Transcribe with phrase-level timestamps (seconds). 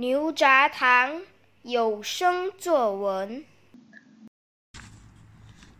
[0.00, 1.20] 牛轧糖
[1.60, 3.44] 有声作文。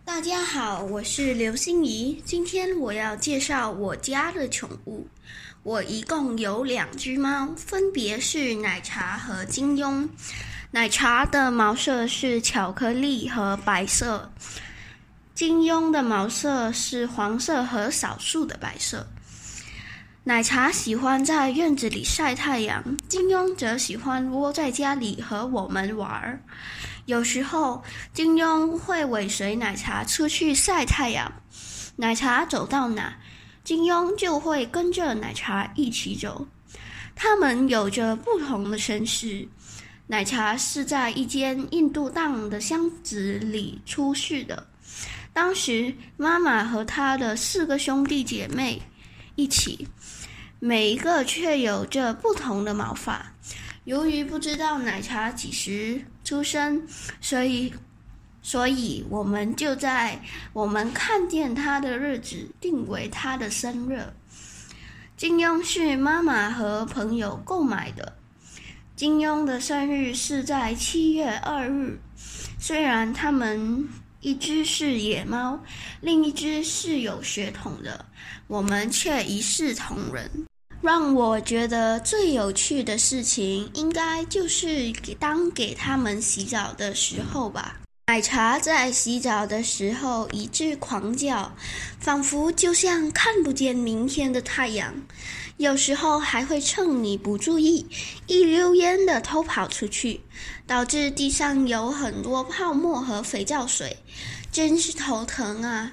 [0.05, 2.20] 大家好，我是刘心怡。
[2.23, 5.09] 今天我要介绍我家的宠物。
[5.62, 10.06] 我一共有两只猫，分别是奶茶和金庸。
[10.70, 14.30] 奶茶的毛色是巧克力和白色，
[15.34, 19.06] 金庸的毛色是黄色和少数的白色。
[20.24, 26.42] 奶茶喜欢在院子里晒太阳，金庸则喜欢窝在家里和我们玩儿。
[27.06, 31.33] 有时候，金庸会尾随奶茶出去晒太阳，
[31.97, 33.16] 奶茶走到哪，
[33.64, 36.47] 金庸就会跟着奶茶一起走。
[37.16, 39.48] 他们有着不同的身世。
[40.06, 44.66] 奶茶是在一间印度档的箱子里出世的，
[45.33, 48.83] 当时妈妈和她的四个兄弟姐妹
[49.37, 49.89] 一起。
[50.62, 53.34] 每一个却有着不同的毛发。
[53.84, 56.86] 由于不知道奶茶几时出生，
[57.20, 57.72] 所以，
[58.42, 60.20] 所以我们就在
[60.53, 64.05] 我们看见它的日子定为它的生日。
[65.16, 68.16] 金庸是妈妈和朋友购买的。
[68.94, 71.98] 金庸的生日是在七月二日。
[72.58, 73.88] 虽然他们
[74.20, 75.58] 一只是野猫，
[76.03, 78.05] 另一只是有血统的，
[78.47, 80.31] 我们却一视同仁。
[80.83, 87.77] 让我觉得最有趣的事情，应该就是给当给他们洗澡的时候吧。
[88.06, 91.53] 奶茶在洗澡的时候一直狂叫，
[91.98, 94.95] 仿佛就像看不见明天的太阳。
[95.59, 97.87] 有时候还会趁你不注意，
[98.27, 100.22] 一溜烟的偷跑出去，
[100.67, 103.98] 导致地上有很多泡沫和肥皂水，
[104.50, 105.93] 真是头疼啊！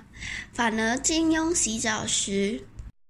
[0.53, 2.63] 反而金庸洗澡时。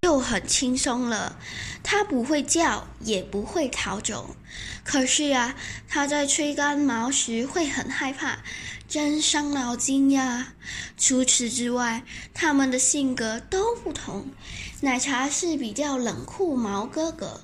[0.08, 1.38] 就很轻松了，
[1.84, 4.38] 它不会叫，也不会逃走。
[4.86, 5.54] 可是啊，
[5.86, 8.38] 它在吹干毛时会很害怕，
[8.88, 10.54] 真伤脑筋呀。
[10.98, 14.28] 除此之外，它们的性格都不同。
[14.80, 17.42] 奶茶是比较冷酷毛哥哥，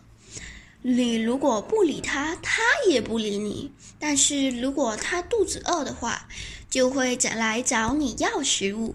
[0.85, 3.71] 你如果不理它，它也不理你。
[3.97, 6.27] 但是如果它肚子饿的话，
[6.69, 8.93] 就会再来找你要食物。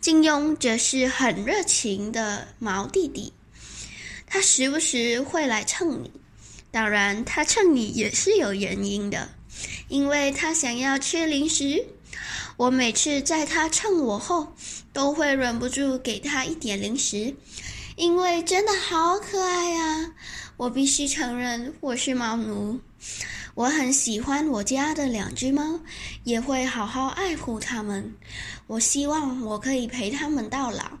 [0.00, 3.32] 金庸则是很热情的毛弟弟，
[4.26, 6.10] 他时不时会来蹭你。
[6.70, 9.28] 当然，他蹭你也是有原因的，
[9.88, 11.84] 因为他想要吃零食。
[12.56, 14.54] 我每次在他蹭我后，
[14.92, 17.34] 都会忍不住给他一点零食，
[17.96, 20.14] 因为真的好可爱呀！
[20.58, 22.80] 我必须承认，我是猫奴。
[23.54, 25.78] 我很喜欢我家的两只猫，
[26.24, 28.12] 也会好好爱护它们。
[28.66, 30.98] 我希望我可以陪它们到老。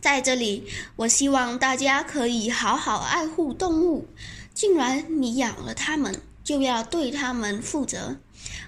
[0.00, 0.66] 在这里，
[0.96, 4.08] 我希望大家可以好好爱护动物。
[4.54, 8.16] 既然你养了它们，就要对它们负责，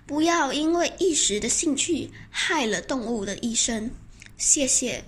[0.05, 3.91] 不要因为一时的兴趣害了动物的一生。
[4.37, 5.03] 谢谢。